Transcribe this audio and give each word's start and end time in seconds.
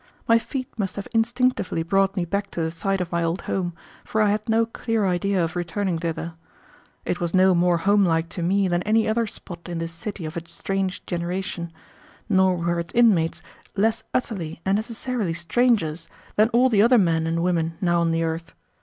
My 0.27 0.39
feet 0.39 0.67
must 0.79 0.95
have 0.95 1.07
instinctively 1.13 1.83
brought 1.83 2.17
me 2.17 2.25
back 2.25 2.49
to 2.49 2.61
the 2.61 2.71
site 2.71 3.01
of 3.01 3.11
my 3.11 3.23
old 3.23 3.41
home, 3.41 3.73
for 4.03 4.19
I 4.19 4.31
had 4.31 4.49
no 4.49 4.65
clear 4.65 5.05
idea 5.05 5.43
of 5.43 5.55
returning 5.55 5.99
thither. 5.99 6.33
It 7.05 7.19
was 7.19 7.35
no 7.35 7.53
more 7.53 7.77
homelike 7.77 8.27
to 8.29 8.41
me 8.41 8.67
than 8.67 8.81
any 8.81 9.07
other 9.07 9.27
spot 9.27 9.69
in 9.69 9.77
this 9.77 9.93
city 9.93 10.25
of 10.25 10.35
a 10.35 10.49
strange 10.49 11.05
generation, 11.05 11.71
nor 12.27 12.55
were 12.57 12.79
its 12.79 12.95
inmates 12.95 13.43
less 13.75 14.03
utterly 14.11 14.59
and 14.65 14.75
necessarily 14.75 15.35
strangers 15.35 16.09
than 16.35 16.49
all 16.49 16.67
the 16.67 16.81
other 16.81 16.97
men 16.97 17.27
and 17.27 17.43
women 17.43 17.77
now 17.79 18.01
on 18.01 18.09
the 18.09 18.23
earth. 18.23 18.55